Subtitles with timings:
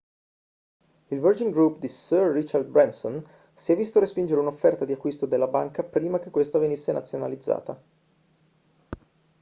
[1.09, 5.45] il virgin group di sir richard branson si è visto respingere un'offerta di acquisto della
[5.45, 7.79] banca prima che questa venisse nazionalizzata